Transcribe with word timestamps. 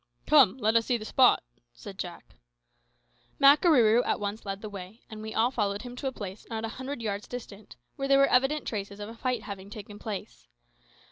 "Come, 0.25 0.57
let 0.57 0.75
us 0.75 0.87
see 0.87 0.97
the 0.97 1.05
spot," 1.05 1.43
said 1.73 1.99
Jack. 1.99 2.33
Makarooroo 3.39 4.03
at 4.03 4.19
once 4.19 4.47
led 4.47 4.63
the 4.63 4.67
way, 4.69 5.01
and 5.11 5.21
we 5.21 5.31
all 5.35 5.51
followed 5.51 5.83
him 5.83 5.95
to 5.97 6.07
a 6.07 6.11
place 6.11 6.43
not 6.49 6.65
a 6.65 6.69
hundred 6.69 7.03
yards 7.03 7.27
distant, 7.27 7.75
where 7.97 8.07
there 8.07 8.17
were 8.17 8.25
evident 8.25 8.65
traces 8.67 8.99
of 8.99 9.09
a 9.09 9.15
fight 9.15 9.43
having 9.43 9.69
taken 9.69 9.99
place. 9.99 10.47